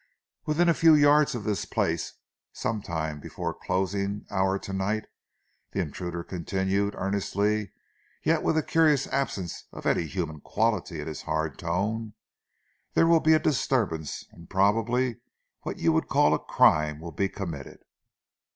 "Within 0.47 0.67
a 0.67 0.73
few 0.73 0.95
yards 0.95 1.35
of 1.35 1.43
this 1.43 1.63
place, 1.65 2.13
sometime 2.51 3.19
before 3.19 3.51
the 3.53 3.63
closing 3.67 4.25
hour 4.31 4.57
to 4.57 4.73
night," 4.73 5.05
the 5.73 5.79
intruder 5.79 6.23
continued, 6.23 6.95
earnestly 6.97 7.71
yet 8.23 8.41
with 8.41 8.57
a 8.57 8.63
curious 8.63 9.05
absence 9.05 9.65
of 9.71 9.85
any 9.85 10.07
human 10.07 10.39
quality 10.41 10.99
in 11.01 11.07
his 11.07 11.21
hard 11.21 11.59
tone, 11.59 12.15
"there 12.95 13.05
will 13.05 13.19
be 13.19 13.33
a 13.33 13.39
disturbance, 13.39 14.23
and 14.31 14.49
probably 14.49 15.17
what 15.61 15.77
you 15.77 15.91
would 15.93 16.07
call 16.07 16.33
a 16.33 16.39
crime 16.39 16.99
will 16.99 17.11
be 17.11 17.29
committed. 17.29 17.83